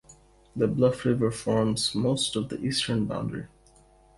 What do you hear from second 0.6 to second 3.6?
Bluff River forms most of the eastern boundary.